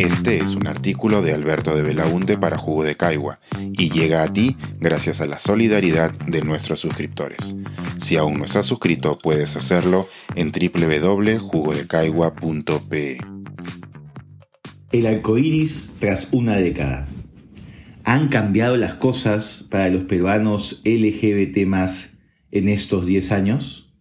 Este 0.00 0.38
es 0.38 0.54
un 0.54 0.66
artículo 0.66 1.20
de 1.20 1.34
Alberto 1.34 1.76
de 1.76 1.82
Belaunte 1.82 2.38
para 2.38 2.56
Jugo 2.56 2.84
de 2.84 2.96
Caigua 2.96 3.38
y 3.58 3.90
llega 3.90 4.22
a 4.22 4.32
ti 4.32 4.56
gracias 4.78 5.20
a 5.20 5.26
la 5.26 5.38
solidaridad 5.38 6.10
de 6.26 6.40
nuestros 6.40 6.80
suscriptores. 6.80 7.54
Si 7.98 8.16
aún 8.16 8.38
no 8.38 8.46
estás 8.46 8.64
suscrito, 8.64 9.18
puedes 9.22 9.56
hacerlo 9.56 10.08
en 10.36 10.52
www.jugodecaigua.pe. 10.52 13.18
El 14.90 15.06
arco 15.06 15.36
iris 15.36 15.92
tras 15.98 16.28
una 16.32 16.56
década. 16.56 17.06
¿Han 18.04 18.28
cambiado 18.28 18.78
las 18.78 18.94
cosas 18.94 19.66
para 19.70 19.90
los 19.90 20.04
peruanos 20.04 20.80
LGBT 20.86 21.58
en 22.52 22.70
estos 22.70 23.04
10 23.04 23.32
años? 23.32 23.92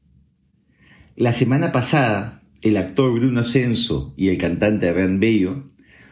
La 1.17 1.33
semana 1.33 1.73
pasada, 1.73 2.41
el 2.61 2.77
actor 2.77 3.11
Bruno 3.11 3.41
Ascenso 3.41 4.13
y 4.15 4.29
el 4.29 4.37
cantante 4.37 4.87
Hernán 4.87 5.19
Bello 5.19 5.68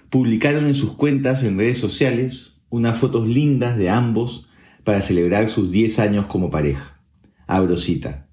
publicaron 0.09 0.65
en 0.65 0.75
sus 0.75 0.93
cuentas 0.93 1.43
en 1.43 1.57
redes 1.57 1.79
sociales 1.79 2.61
unas 2.69 2.97
fotos 2.97 3.27
lindas 3.27 3.77
de 3.77 3.89
ambos 3.89 4.47
para 4.83 5.01
celebrar 5.01 5.47
sus 5.49 5.71
10 5.71 5.99
años 5.99 6.27
como 6.27 6.49
pareja. 6.49 7.01
Abro 7.45 7.75
cita. 7.75 8.27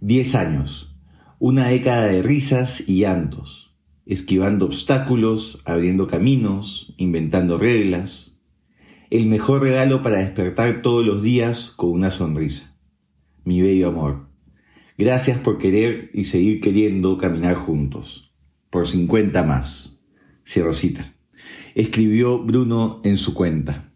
10 0.00 0.34
años. 0.34 0.94
Una 1.38 1.68
década 1.68 2.06
de 2.06 2.22
risas 2.22 2.84
y 2.86 3.00
llantos, 3.00 3.74
esquivando 4.06 4.66
obstáculos, 4.66 5.62
abriendo 5.64 6.06
caminos, 6.06 6.94
inventando 6.96 7.58
reglas. 7.58 8.38
El 9.10 9.26
mejor 9.26 9.62
regalo 9.62 10.02
para 10.02 10.18
despertar 10.18 10.82
todos 10.82 11.04
los 11.04 11.22
días 11.22 11.70
con 11.70 11.90
una 11.90 12.10
sonrisa. 12.10 12.76
Mi 13.44 13.60
bello 13.60 13.88
amor. 13.88 14.28
Gracias 14.96 15.38
por 15.38 15.58
querer 15.58 16.10
y 16.14 16.24
seguir 16.24 16.60
queriendo 16.60 17.18
caminar 17.18 17.54
juntos. 17.54 18.32
Por 18.70 18.86
50 18.86 19.42
más. 19.42 20.00
Cierro 20.46 20.72
cita 20.72 21.13
escribió 21.74 22.38
Bruno 22.38 23.00
en 23.04 23.16
su 23.16 23.34
cuenta. 23.34 23.90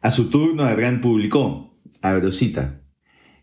A 0.00 0.10
su 0.10 0.30
turno, 0.30 0.64
Adrián 0.64 1.00
publicó, 1.00 1.78
Abrosita, 2.00 2.82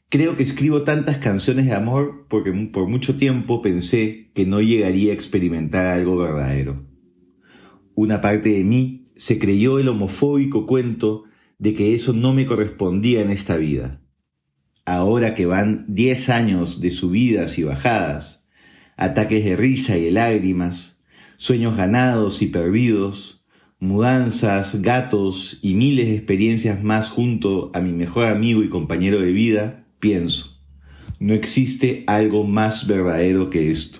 creo 0.10 0.36
que 0.36 0.44
escribo 0.44 0.84
tantas 0.84 1.18
canciones 1.18 1.66
de 1.66 1.74
amor 1.74 2.26
porque 2.30 2.52
por 2.52 2.88
mucho 2.88 3.16
tiempo 3.16 3.62
pensé 3.62 4.32
que 4.34 4.46
no 4.46 4.62
llegaría 4.62 5.12
a 5.12 5.16
experimentar 5.16 5.86
algo 5.86 6.18
verdadero. 6.18 6.86
Una 7.96 8.20
parte 8.20 8.50
de 8.50 8.64
mí 8.64 9.04
se 9.16 9.40
creyó 9.40 9.80
el 9.80 9.88
homofóbico 9.88 10.66
cuento 10.66 11.26
de 11.60 11.76
que 11.76 11.94
eso 11.94 12.14
no 12.14 12.34
me 12.34 12.46
correspondía 12.46 13.22
en 13.22 13.30
esta 13.30 13.58
vida. 13.58 14.02
Ahora 14.86 15.36
que 15.36 15.46
van 15.46 15.86
diez 15.88 16.30
años 16.30 16.82
de 16.82 16.90
subidas 16.90 17.60
y 17.60 17.64
bajadas, 17.64 18.50
ataques 18.98 19.46
de 19.46 19.56
risa 19.56 19.98
y 19.98 20.06
de 20.06 20.12
lágrimas, 20.12 20.99
sueños 21.40 21.78
ganados 21.78 22.42
y 22.42 22.48
perdidos, 22.48 23.42
mudanzas, 23.80 24.82
gatos 24.82 25.58
y 25.62 25.74
miles 25.74 26.08
de 26.08 26.16
experiencias 26.16 26.84
más 26.84 27.10
junto 27.10 27.72
a 27.74 27.80
mi 27.80 27.94
mejor 27.94 28.26
amigo 28.26 28.62
y 28.62 28.68
compañero 28.68 29.22
de 29.22 29.32
vida, 29.32 29.86
pienso, 30.02 30.62
no 31.18 31.34
existe 31.34 32.04
algo 32.08 32.44
más 32.44 32.88
verdadero 32.88 33.50
que 33.50 33.72
esto. 33.72 34.00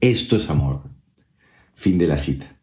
Esto 0.00 0.34
es 0.34 0.50
amor. 0.50 0.82
Fin 1.74 1.98
de 1.98 2.08
la 2.08 2.18
cita. 2.18 2.58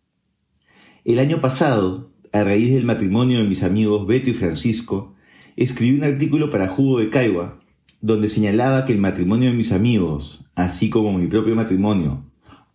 El 1.06 1.20
año 1.20 1.40
pasado, 1.40 2.12
a 2.34 2.44
raíz 2.44 2.74
del 2.74 2.84
matrimonio 2.84 3.38
de 3.38 3.48
mis 3.48 3.64
amigos 3.64 4.06
Beto 4.06 4.30
y 4.30 4.34
Francisco, 4.34 5.16
escribí 5.56 5.98
un 5.98 6.04
artículo 6.04 6.50
para 6.50 6.68
Jugo 6.68 7.00
de 7.00 7.10
Caigua, 7.10 7.62
donde 8.02 8.28
señalaba 8.28 8.84
que 8.84 8.92
el 8.92 9.00
matrimonio 9.00 9.50
de 9.50 9.56
mis 9.56 9.72
amigos, 9.72 10.44
así 10.56 10.90
como 10.90 11.18
mi 11.18 11.28
propio 11.28 11.56
matrimonio, 11.56 12.27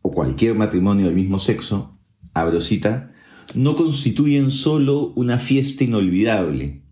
o 0.03 0.11
cualquier 0.11 0.55
matrimonio 0.55 1.07
del 1.07 1.15
mismo 1.15 1.39
sexo, 1.39 1.99
abrosita, 2.35 3.13
no 3.55 3.77
constituyen 3.77 4.51
solo 4.51 5.13
una 5.17 5.39
fiesta 5.39 5.85
inolvidable, 5.85 6.83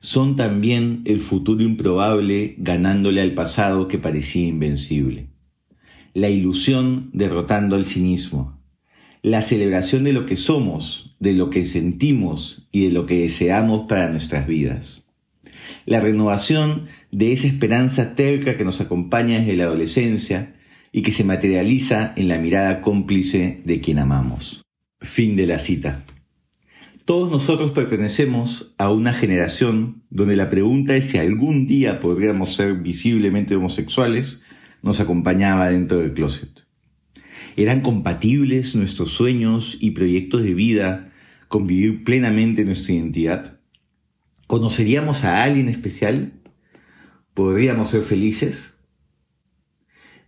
son 0.00 0.36
también 0.36 1.02
el 1.04 1.20
futuro 1.20 1.62
improbable 1.62 2.54
ganándole 2.58 3.20
al 3.20 3.34
pasado 3.34 3.86
que 3.86 3.98
parecía 3.98 4.46
invencible. 4.46 5.28
La 6.14 6.30
ilusión 6.30 7.10
derrotando 7.12 7.76
al 7.76 7.84
cinismo, 7.84 8.60
la 9.22 9.42
celebración 9.42 10.04
de 10.04 10.14
lo 10.14 10.24
que 10.24 10.36
somos, 10.36 11.14
de 11.20 11.34
lo 11.34 11.50
que 11.50 11.66
sentimos 11.66 12.66
y 12.72 12.84
de 12.84 12.90
lo 12.90 13.04
que 13.04 13.20
deseamos 13.20 13.86
para 13.86 14.08
nuestras 14.08 14.46
vidas. 14.46 15.06
La 15.84 16.00
renovación 16.00 16.86
de 17.12 17.32
esa 17.32 17.46
esperanza 17.46 18.14
terca 18.14 18.56
que 18.56 18.64
nos 18.64 18.80
acompaña 18.80 19.38
desde 19.38 19.56
la 19.56 19.64
adolescencia 19.64 20.54
y 20.92 21.02
que 21.02 21.12
se 21.12 21.24
materializa 21.24 22.12
en 22.16 22.28
la 22.28 22.38
mirada 22.38 22.80
cómplice 22.80 23.62
de 23.64 23.80
quien 23.80 23.98
amamos. 23.98 24.62
Fin 25.00 25.36
de 25.36 25.46
la 25.46 25.58
cita. 25.58 26.04
Todos 27.04 27.30
nosotros 27.30 27.72
pertenecemos 27.72 28.72
a 28.78 28.90
una 28.90 29.12
generación 29.12 30.02
donde 30.10 30.36
la 30.36 30.50
pregunta 30.50 30.92
de 30.92 31.02
si 31.02 31.18
algún 31.18 31.66
día 31.66 32.00
podríamos 32.00 32.54
ser 32.54 32.74
visiblemente 32.74 33.56
homosexuales 33.56 34.42
nos 34.82 35.00
acompañaba 35.00 35.70
dentro 35.70 35.98
del 35.98 36.12
closet. 36.12 36.66
¿Eran 37.56 37.80
compatibles 37.80 38.76
nuestros 38.76 39.10
sueños 39.10 39.76
y 39.80 39.90
proyectos 39.90 40.42
de 40.42 40.54
vida 40.54 41.12
con 41.48 41.66
vivir 41.66 42.04
plenamente 42.04 42.64
nuestra 42.64 42.94
identidad? 42.94 43.58
¿Conoceríamos 44.46 45.24
a 45.24 45.42
alguien 45.42 45.68
especial? 45.68 46.32
¿Podríamos 47.34 47.90
ser 47.90 48.02
felices? 48.02 48.74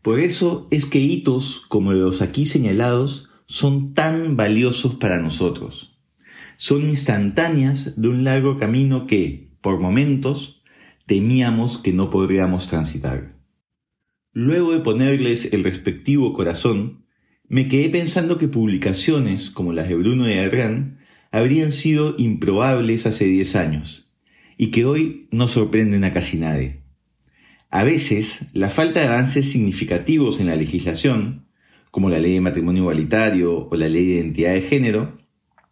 Por 0.02 0.18
eso 0.18 0.66
es 0.72 0.84
que 0.84 0.98
hitos 0.98 1.64
como 1.68 1.92
los 1.92 2.22
aquí 2.22 2.44
señalados 2.44 3.30
son 3.46 3.94
tan 3.94 4.36
valiosos 4.36 4.96
para 4.96 5.18
nosotros. 5.18 5.96
Son 6.56 6.82
instantáneas 6.82 8.00
de 8.00 8.08
un 8.08 8.24
largo 8.24 8.58
camino 8.58 9.06
que, 9.06 9.50
por 9.60 9.78
momentos, 9.78 10.62
temíamos 11.06 11.78
que 11.78 11.92
no 11.92 12.10
podríamos 12.10 12.66
transitar. 12.68 13.36
Luego 14.32 14.72
de 14.72 14.80
ponerles 14.80 15.52
el 15.52 15.62
respectivo 15.62 16.32
corazón, 16.32 17.04
me 17.48 17.68
quedé 17.68 17.88
pensando 17.90 18.38
que 18.38 18.48
publicaciones 18.48 19.50
como 19.50 19.72
las 19.72 19.88
de 19.88 19.94
Bruno 19.94 20.28
y 20.28 20.38
Adrián 20.38 20.98
habrían 21.30 21.70
sido 21.70 22.14
improbables 22.18 23.06
hace 23.06 23.26
diez 23.26 23.54
años 23.56 24.10
y 24.56 24.70
que 24.70 24.84
hoy 24.84 25.28
no 25.30 25.48
sorprenden 25.48 26.04
a 26.04 26.12
casi 26.12 26.38
nadie. 26.38 26.81
A 27.74 27.84
veces, 27.84 28.40
la 28.52 28.68
falta 28.68 29.00
de 29.00 29.06
avances 29.06 29.50
significativos 29.50 30.40
en 30.40 30.46
la 30.46 30.56
legislación, 30.56 31.46
como 31.90 32.10
la 32.10 32.18
ley 32.18 32.34
de 32.34 32.42
matrimonio 32.42 32.82
igualitario 32.82 33.66
o 33.70 33.76
la 33.76 33.88
ley 33.88 34.04
de 34.04 34.12
identidad 34.16 34.52
de 34.52 34.60
género, 34.60 35.16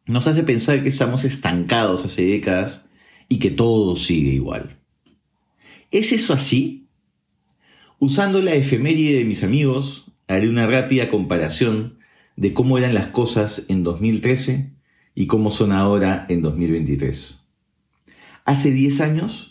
nos 0.07 0.27
hace 0.27 0.43
pensar 0.43 0.83
que 0.83 0.89
estamos 0.89 1.25
estancados 1.25 2.07
hace 2.07 2.25
décadas 2.25 2.87
y 3.29 3.39
que 3.39 3.51
todo 3.51 3.97
sigue 3.97 4.31
igual. 4.31 4.79
¿Es 5.91 6.13
eso 6.13 6.33
así? 6.33 6.89
Usando 7.99 8.41
la 8.41 8.55
efeméride 8.55 9.19
de 9.19 9.25
mis 9.27 9.45
amigos, 9.45 10.11
haré 10.27 10.49
una 10.49 10.67
rápida 10.67 11.11
comparación 11.11 11.99
de 12.35 12.55
cómo 12.55 12.79
eran 12.79 12.95
las 12.95 13.09
cosas 13.09 13.67
en 13.69 13.83
2013 13.83 14.73
y 15.15 15.27
cómo 15.27 15.51
son 15.51 15.71
ahora 15.71 16.25
en 16.31 16.41
2023. 16.41 17.45
Hace 18.47 18.71
10 18.71 19.03
años, 19.03 19.50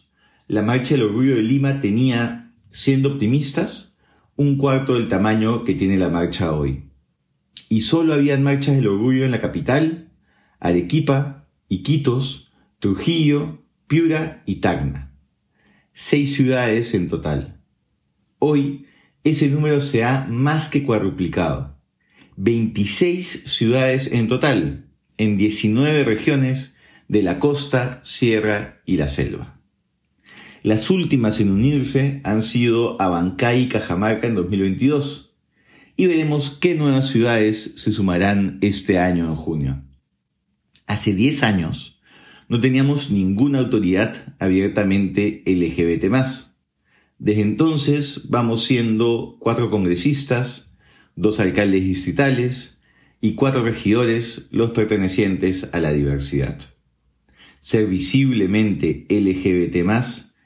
la 0.49 0.63
Marcha 0.63 0.95
del 0.95 1.03
Orgullo 1.03 1.35
de 1.35 1.43
Lima 1.43 1.79
tenía, 1.79 2.51
siendo 2.71 3.13
optimistas, 3.13 3.95
un 4.35 4.57
cuarto 4.57 4.95
del 4.95 5.07
tamaño 5.07 5.63
que 5.63 5.75
tiene 5.75 5.95
la 5.95 6.09
marcha 6.09 6.53
hoy. 6.53 6.85
Y 7.69 7.81
solo 7.81 8.15
habían 8.15 8.41
marchas 8.41 8.75
del 8.75 8.87
orgullo 8.87 9.25
en 9.25 9.31
la 9.31 9.41
capital, 9.41 10.09
Arequipa, 10.59 11.47
Iquitos, 11.67 12.51
Trujillo, 12.79 13.59
Piura 13.85 14.41
y 14.47 14.55
Tacna. 14.55 15.13
Seis 15.93 16.33
ciudades 16.33 16.95
en 16.95 17.09
total. 17.09 17.61
Hoy 18.39 18.87
ese 19.23 19.49
número 19.49 19.79
se 19.79 20.03
ha 20.03 20.25
más 20.27 20.67
que 20.67 20.83
cuadruplicado. 20.83 21.77
26 22.37 23.43
ciudades 23.45 24.11
en 24.11 24.27
total, 24.27 24.87
en 25.17 25.37
19 25.37 26.05
regiones 26.05 26.75
de 27.07 27.21
la 27.21 27.37
costa, 27.37 27.99
sierra 28.03 28.81
y 28.83 28.97
la 28.97 29.09
selva. 29.09 29.58
Las 30.61 30.89
últimas 30.89 31.39
en 31.39 31.51
unirse 31.51 32.19
han 32.23 32.43
sido 32.43 33.01
Abancay 33.01 33.63
y 33.63 33.69
Cajamarca 33.69 34.27
en 34.27 34.35
2022. 34.35 35.33
Y 35.95 36.07
veremos 36.07 36.57
qué 36.59 36.75
nuevas 36.75 37.07
ciudades 37.07 37.73
se 37.75 37.91
sumarán 37.91 38.57
este 38.61 38.99
año 38.99 39.25
en 39.25 39.35
junio. 39.35 39.81
Hace 40.85 41.13
10 41.13 41.43
años 41.43 41.99
no 42.49 42.59
teníamos 42.59 43.11
ninguna 43.11 43.59
autoridad 43.59 44.35
abiertamente 44.39 45.43
LGBT. 45.45 46.11
Desde 47.19 47.41
entonces 47.41 48.29
vamos 48.29 48.65
siendo 48.65 49.37
cuatro 49.39 49.69
congresistas, 49.69 50.73
dos 51.15 51.39
alcaldes 51.39 51.83
distritales 51.83 52.79
y 53.21 53.35
cuatro 53.35 53.63
regidores 53.63 54.47
los 54.51 54.71
pertenecientes 54.71 55.69
a 55.73 55.79
la 55.79 55.93
diversidad. 55.93 56.59
Ser 57.59 57.87
visiblemente 57.87 59.05
LGBT 59.09 59.85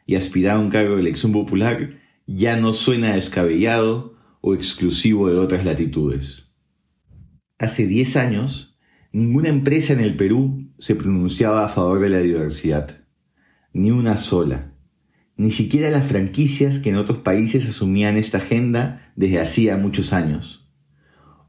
y 0.05 0.15
aspirar 0.15 0.57
a 0.57 0.59
un 0.59 0.69
cargo 0.69 0.95
de 0.95 1.01
elección 1.01 1.31
popular 1.31 1.99
ya 2.25 2.57
no 2.57 2.73
suena 2.73 3.15
descabellado 3.15 4.15
o 4.41 4.53
exclusivo 4.53 5.29
de 5.29 5.37
otras 5.37 5.65
latitudes. 5.65 6.53
Hace 7.57 7.87
10 7.87 8.17
años 8.17 8.73
Ninguna 9.15 9.49
empresa 9.49 9.93
en 9.93 9.99
el 9.99 10.17
Perú 10.17 10.71
se 10.79 10.95
pronunciaba 10.95 11.63
a 11.63 11.69
favor 11.69 11.99
de 11.99 12.09
la 12.09 12.17
diversidad. 12.17 13.05
Ni 13.71 13.91
una 13.91 14.17
sola. 14.17 14.73
Ni 15.37 15.51
siquiera 15.51 15.91
las 15.91 16.07
franquicias 16.07 16.79
que 16.79 16.89
en 16.89 16.95
otros 16.95 17.19
países 17.19 17.69
asumían 17.69 18.17
esta 18.17 18.39
agenda 18.39 19.13
desde 19.15 19.39
hacía 19.39 19.77
muchos 19.77 20.13
años. 20.13 20.67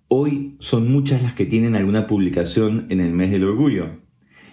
Hoy 0.08 0.56
son 0.58 0.92
muchas 0.92 1.22
las 1.22 1.32
que 1.32 1.46
tienen 1.46 1.74
alguna 1.74 2.06
publicación 2.06 2.84
en 2.90 3.00
el 3.00 3.14
mes 3.14 3.30
del 3.30 3.44
orgullo, 3.44 4.02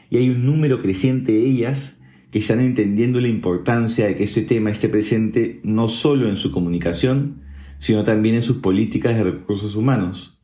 y 0.10 0.16
hay 0.16 0.30
un 0.30 0.46
número 0.46 0.82
creciente 0.82 1.34
de 1.34 1.46
ellas 1.46 2.00
que 2.32 2.40
están 2.40 2.62
entendiendo 2.62 3.20
la 3.20 3.28
importancia 3.28 4.08
de 4.08 4.16
que 4.16 4.24
este 4.24 4.42
tema 4.42 4.72
esté 4.72 4.88
presente 4.88 5.60
no 5.64 5.90
solo 5.90 6.30
en 6.30 6.38
su 6.38 6.52
comunicación, 6.52 7.42
sino 7.78 8.04
también 8.04 8.36
en 8.36 8.42
sus 8.42 8.58
políticas 8.58 9.18
de 9.18 9.24
recursos 9.24 9.76
humanos, 9.76 10.40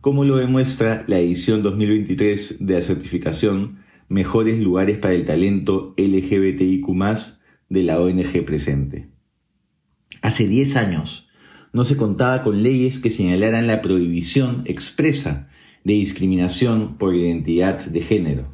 como 0.00 0.24
lo 0.24 0.36
demuestra 0.36 1.04
la 1.08 1.18
edición 1.18 1.62
2023 1.62 2.56
de 2.60 2.74
la 2.74 2.82
certificación 2.82 3.82
Mejores 4.08 4.60
lugares 4.60 4.98
para 4.98 5.14
el 5.14 5.24
talento 5.24 5.94
LGBTIQ 5.96 6.86
de 7.70 7.82
la 7.82 7.98
ONG 7.98 8.44
presente. 8.44 9.08
Hace 10.20 10.46
10 10.46 10.76
años 10.76 11.28
no 11.72 11.86
se 11.86 11.96
contaba 11.96 12.42
con 12.42 12.62
leyes 12.62 12.98
que 12.98 13.08
señalaran 13.08 13.66
la 13.66 13.80
prohibición 13.80 14.64
expresa 14.66 15.48
de 15.82 15.94
discriminación 15.94 16.98
por 16.98 17.14
identidad 17.14 17.86
de 17.86 18.02
género. 18.02 18.48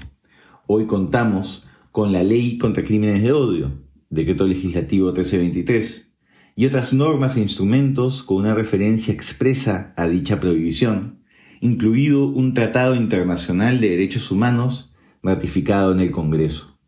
Hoy 0.69 0.87
contamos 0.87 1.67
con 1.98 2.12
la 2.12 2.22
Ley 2.22 2.58
contra 2.58 2.84
Crímenes 2.84 3.24
de 3.24 3.32
Odio, 3.32 3.72
Decreto 4.08 4.46
Legislativo 4.46 5.06
1323, 5.06 6.14
y 6.54 6.66
otras 6.66 6.94
normas 6.94 7.36
e 7.36 7.40
instrumentos 7.40 8.22
con 8.22 8.36
una 8.36 8.54
referencia 8.54 9.12
expresa 9.12 9.94
a 9.96 10.06
dicha 10.06 10.38
prohibición, 10.38 11.24
incluido 11.60 12.28
un 12.28 12.54
Tratado 12.54 12.94
Internacional 12.94 13.80
de 13.80 13.90
Derechos 13.90 14.30
Humanos 14.30 14.94
ratificado 15.24 15.90
en 15.90 15.98
el 15.98 16.12
Congreso. 16.12 16.78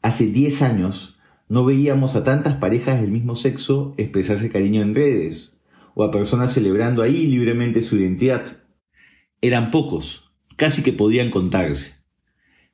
Hace 0.00 0.28
10 0.28 0.62
años 0.62 1.18
no 1.48 1.64
veíamos 1.64 2.14
a 2.14 2.22
tantas 2.22 2.54
parejas 2.54 3.00
del 3.00 3.10
mismo 3.10 3.34
sexo 3.34 3.94
expresarse 3.96 4.48
cariño 4.48 4.80
en 4.80 4.94
redes, 4.94 5.58
o 5.96 6.04
a 6.04 6.12
personas 6.12 6.52
celebrando 6.52 7.02
ahí 7.02 7.26
libremente 7.26 7.82
su 7.82 7.96
identidad. 7.96 8.58
Eran 9.40 9.72
pocos, 9.72 10.30
casi 10.56 10.84
que 10.84 10.92
podían 10.92 11.30
contarse. 11.30 11.97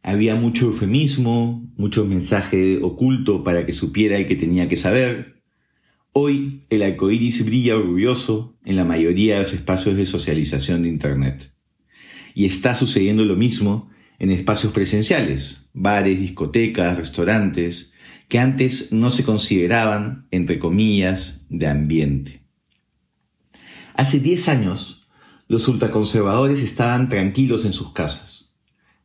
Había 0.06 0.34
mucho 0.34 0.66
eufemismo, 0.66 1.66
mucho 1.78 2.04
mensaje 2.04 2.76
oculto 2.82 3.42
para 3.42 3.64
que 3.64 3.72
supiera 3.72 4.18
el 4.18 4.26
que 4.26 4.36
tenía 4.36 4.68
que 4.68 4.76
saber. 4.76 5.42
Hoy 6.12 6.60
el 6.68 6.82
arco 6.82 7.10
iris 7.10 7.42
brilla 7.42 7.74
orgulloso 7.74 8.54
en 8.66 8.76
la 8.76 8.84
mayoría 8.84 9.36
de 9.36 9.44
los 9.44 9.54
espacios 9.54 9.96
de 9.96 10.04
socialización 10.04 10.82
de 10.82 10.90
Internet. 10.90 11.54
Y 12.34 12.44
está 12.44 12.74
sucediendo 12.74 13.24
lo 13.24 13.34
mismo 13.34 13.88
en 14.18 14.30
espacios 14.30 14.74
presenciales, 14.74 15.64
bares, 15.72 16.20
discotecas, 16.20 16.98
restaurantes, 16.98 17.94
que 18.28 18.38
antes 18.38 18.92
no 18.92 19.10
se 19.10 19.24
consideraban, 19.24 20.26
entre 20.30 20.58
comillas, 20.58 21.46
de 21.48 21.66
ambiente. 21.66 22.42
Hace 23.94 24.20
10 24.20 24.48
años, 24.50 25.08
los 25.48 25.66
ultraconservadores 25.66 26.60
estaban 26.60 27.08
tranquilos 27.08 27.64
en 27.64 27.72
sus 27.72 27.94
casas 27.94 28.43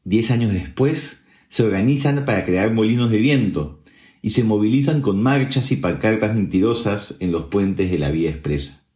Diez 0.09 0.31
años 0.31 0.51
después, 0.51 1.23
se 1.49 1.61
organizan 1.61 2.25
para 2.25 2.43
crear 2.43 2.73
molinos 2.73 3.11
de 3.11 3.19
viento 3.19 3.83
y 4.23 4.31
se 4.31 4.43
movilizan 4.43 5.01
con 5.01 5.21
marchas 5.21 5.71
y 5.71 5.75
pancartas 5.75 6.33
mentirosas 6.33 7.15
en 7.19 7.31
los 7.31 7.43
puentes 7.43 7.91
de 7.91 7.99
la 7.99 8.09
vía 8.09 8.31
expresa. 8.31 8.87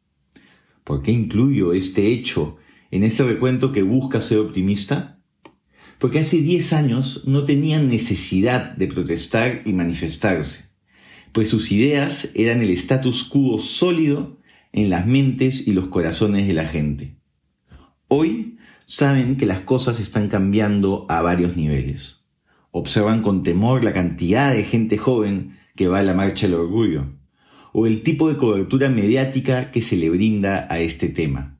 ¿Por 0.83 1.03
qué 1.03 1.11
incluyo 1.11 1.73
este 1.73 2.07
hecho 2.07 2.57
en 2.89 3.03
este 3.03 3.21
recuento 3.25 3.71
que 3.71 3.83
busca 3.83 4.21
ser 4.21 4.39
optimista? 4.39 5.19
Porque 5.99 6.17
hace 6.17 6.37
diez 6.37 6.73
años 6.73 7.21
no 7.27 7.45
tenían 7.45 7.89
necesidad 7.89 8.75
de 8.75 8.87
protestar 8.87 9.61
y 9.65 9.73
manifestarse, 9.73 10.71
pues 11.31 11.47
sus 11.47 11.71
ideas 11.71 12.29
eran 12.33 12.59
el 12.61 12.71
status 12.71 13.23
quo 13.23 13.59
sólido 13.59 14.39
en 14.71 14.89
las 14.89 15.05
mentes 15.05 15.67
y 15.67 15.73
los 15.73 15.89
corazones 15.89 16.47
de 16.47 16.53
la 16.55 16.65
gente. 16.65 17.17
Hoy 18.07 18.57
saben 18.93 19.37
que 19.37 19.47
las 19.47 19.61
cosas 19.61 19.99
están 19.99 20.27
cambiando 20.27 21.07
a 21.09 21.23
varios 21.23 21.57
niveles. 21.57 22.19
Observan 22.69 23.23
con 23.23 23.41
temor 23.41 23.83
la 23.83 23.91
cantidad 23.91 24.53
de 24.53 24.63
gente 24.65 24.99
joven 24.99 25.57
que 25.75 25.87
va 25.87 25.99
a 25.99 26.03
la 26.03 26.13
marcha 26.13 26.45
del 26.45 26.55
orgullo, 26.55 27.07
o 27.71 27.87
el 27.87 28.03
tipo 28.03 28.29
de 28.29 28.37
cobertura 28.37 28.89
mediática 28.89 29.71
que 29.71 29.81
se 29.81 29.97
le 29.97 30.11
brinda 30.11 30.67
a 30.69 30.79
este 30.79 31.09
tema. 31.09 31.57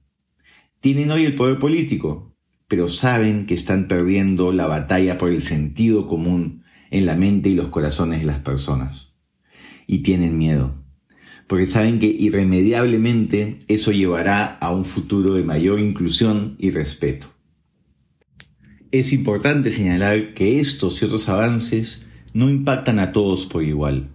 Tienen 0.79 1.09
hoy 1.09 1.25
el 1.25 1.33
poder 1.33 1.57
político, 1.57 2.35
pero 2.67 2.87
saben 2.87 3.47
que 3.47 3.55
están 3.55 3.87
perdiendo 3.87 4.51
la 4.51 4.67
batalla 4.67 5.17
por 5.17 5.29
el 5.29 5.41
sentido 5.41 6.07
común 6.07 6.63
en 6.91 7.07
la 7.07 7.15
mente 7.15 7.49
y 7.49 7.55
los 7.55 7.69
corazones 7.69 8.19
de 8.19 8.27
las 8.27 8.39
personas. 8.39 9.15
Y 9.87 9.99
tienen 10.03 10.37
miedo 10.37 10.82
porque 11.53 11.67
saben 11.67 11.99
que 11.99 12.07
irremediablemente 12.07 13.59
eso 13.67 13.91
llevará 13.91 14.57
a 14.57 14.71
un 14.71 14.85
futuro 14.85 15.35
de 15.35 15.43
mayor 15.43 15.79
inclusión 15.79 16.55
y 16.57 16.71
respeto. 16.71 17.27
Es 18.89 19.13
importante 19.13 19.69
señalar 19.69 20.33
que 20.33 20.59
estos 20.59 20.99
y 20.99 21.05
otros 21.05 21.29
avances 21.29 22.09
no 22.33 22.49
impactan 22.49 22.97
a 22.97 23.11
todos 23.11 23.45
por 23.45 23.63
igual. 23.63 24.07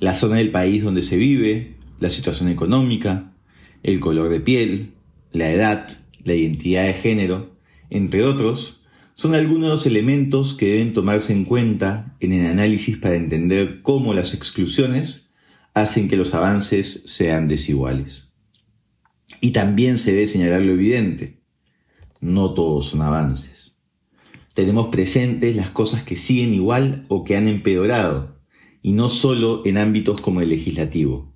La 0.00 0.14
zona 0.14 0.36
del 0.36 0.50
país 0.50 0.82
donde 0.82 1.02
se 1.02 1.18
vive, 1.18 1.74
la 2.00 2.08
situación 2.08 2.48
económica, 2.48 3.34
el 3.82 4.00
color 4.00 4.30
de 4.30 4.40
piel, 4.40 4.92
la 5.32 5.52
edad, 5.52 5.98
la 6.24 6.34
identidad 6.34 6.86
de 6.86 6.94
género, 6.94 7.58
entre 7.90 8.24
otros, 8.24 8.80
son 9.12 9.34
algunos 9.34 9.64
de 9.64 9.68
los 9.68 9.84
elementos 9.84 10.54
que 10.54 10.68
deben 10.68 10.94
tomarse 10.94 11.34
en 11.34 11.44
cuenta 11.44 12.16
en 12.20 12.32
el 12.32 12.46
análisis 12.46 12.96
para 12.96 13.16
entender 13.16 13.82
cómo 13.82 14.14
las 14.14 14.32
exclusiones 14.32 15.27
hacen 15.80 16.08
que 16.08 16.16
los 16.16 16.34
avances 16.34 17.02
sean 17.04 17.48
desiguales. 17.48 18.28
Y 19.40 19.52
también 19.52 19.98
se 19.98 20.12
debe 20.12 20.26
señalar 20.26 20.62
lo 20.62 20.72
evidente, 20.72 21.42
no 22.20 22.54
todos 22.54 22.86
son 22.86 23.02
avances. 23.02 23.76
Tenemos 24.54 24.88
presentes 24.88 25.54
las 25.54 25.70
cosas 25.70 26.02
que 26.02 26.16
siguen 26.16 26.52
igual 26.52 27.04
o 27.08 27.24
que 27.24 27.36
han 27.36 27.46
empeorado, 27.46 28.40
y 28.82 28.92
no 28.92 29.08
solo 29.08 29.62
en 29.64 29.78
ámbitos 29.78 30.20
como 30.20 30.40
el 30.40 30.48
legislativo. 30.48 31.34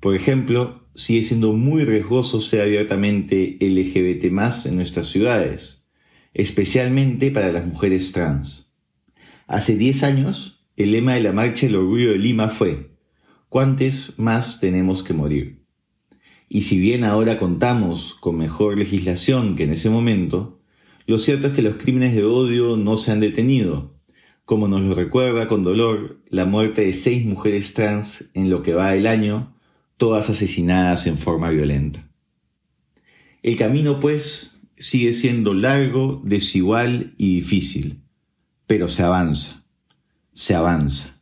Por 0.00 0.16
ejemplo, 0.16 0.88
sigue 0.94 1.22
siendo 1.22 1.52
muy 1.52 1.84
riesgoso 1.84 2.40
ser 2.40 2.62
abiertamente 2.62 3.56
LGBT 3.60 4.24
en 4.66 4.76
nuestras 4.76 5.06
ciudades, 5.06 5.84
especialmente 6.32 7.30
para 7.30 7.52
las 7.52 7.66
mujeres 7.66 8.12
trans. 8.12 8.72
Hace 9.46 9.76
10 9.76 10.02
años, 10.02 10.66
el 10.76 10.92
lema 10.92 11.14
de 11.14 11.20
la 11.20 11.32
Marcha 11.32 11.66
del 11.66 11.76
Orgullo 11.76 12.10
de 12.10 12.18
Lima 12.18 12.48
fue 12.48 12.93
¿Cuántos 13.54 14.14
más 14.16 14.58
tenemos 14.58 15.04
que 15.04 15.14
morir? 15.14 15.64
Y 16.48 16.62
si 16.62 16.76
bien 16.76 17.04
ahora 17.04 17.38
contamos 17.38 18.16
con 18.16 18.36
mejor 18.36 18.76
legislación 18.76 19.54
que 19.54 19.62
en 19.62 19.70
ese 19.70 19.90
momento, 19.90 20.60
lo 21.06 21.18
cierto 21.18 21.46
es 21.46 21.52
que 21.52 21.62
los 21.62 21.76
crímenes 21.76 22.16
de 22.16 22.24
odio 22.24 22.76
no 22.76 22.96
se 22.96 23.12
han 23.12 23.20
detenido, 23.20 23.94
como 24.44 24.66
nos 24.66 24.80
lo 24.80 24.92
recuerda 24.96 25.46
con 25.46 25.62
dolor 25.62 26.20
la 26.28 26.46
muerte 26.46 26.84
de 26.84 26.92
seis 26.92 27.24
mujeres 27.24 27.74
trans 27.74 28.24
en 28.34 28.50
lo 28.50 28.60
que 28.64 28.74
va 28.74 28.90
del 28.90 29.06
año, 29.06 29.56
todas 29.98 30.30
asesinadas 30.30 31.06
en 31.06 31.16
forma 31.16 31.50
violenta. 31.50 32.10
El 33.44 33.56
camino, 33.56 34.00
pues, 34.00 34.60
sigue 34.78 35.12
siendo 35.12 35.54
largo, 35.54 36.20
desigual 36.24 37.14
y 37.18 37.36
difícil, 37.36 38.02
pero 38.66 38.88
se 38.88 39.04
avanza, 39.04 39.64
se 40.32 40.56
avanza 40.56 41.13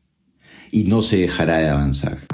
y 0.73 0.83
no 0.85 1.03
se 1.03 1.19
dejará 1.19 1.59
de 1.59 1.69
avanzar. 1.69 2.27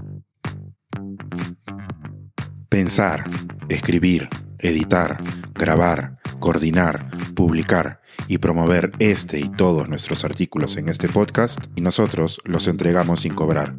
Pensar, 2.70 3.24
escribir, 3.68 4.28
editar, 4.58 5.18
grabar, 5.54 6.16
coordinar, 6.38 7.08
publicar 7.34 8.00
y 8.28 8.38
promover 8.38 8.92
este 9.00 9.40
y 9.40 9.50
todos 9.50 9.88
nuestros 9.88 10.24
artículos 10.24 10.76
en 10.76 10.88
este 10.88 11.08
podcast 11.08 11.58
y 11.74 11.80
nosotros 11.80 12.38
los 12.44 12.68
entregamos 12.68 13.18
sin 13.20 13.34
cobrar. 13.34 13.74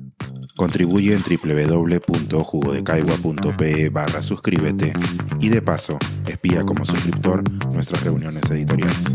Contribuye 0.57 1.15
en 1.15 1.23
www.jugodecaigua.pe 1.23 3.89
barra 3.89 4.21
suscríbete 4.21 4.91
y 5.39 5.47
de 5.47 5.61
paso 5.61 5.97
espía 6.27 6.63
como 6.63 6.83
suscriptor 6.85 7.45
nuestras 7.73 8.03
reuniones 8.03 8.43
editoriales. 8.51 9.05